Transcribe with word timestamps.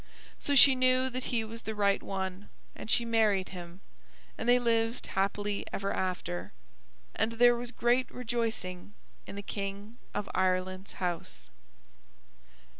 So 0.39 0.55
she 0.55 0.73
knew 0.73 1.11
that 1.11 1.25
he 1.25 1.43
was 1.43 1.61
the 1.61 1.75
right 1.75 2.01
one, 2.01 2.49
and 2.75 2.89
she 2.89 3.05
married 3.05 3.49
him, 3.49 3.81
and 4.35 4.49
they 4.49 4.57
lived 4.57 5.05
happy 5.05 5.63
ever 5.71 5.93
after, 5.93 6.53
and 7.15 7.33
there 7.33 7.55
was 7.55 7.69
great 7.69 8.09
rejoicing 8.09 8.95
in 9.27 9.35
the 9.35 9.43
King 9.43 9.99
of 10.15 10.27
Ireland's 10.33 10.93
house. 10.93 11.51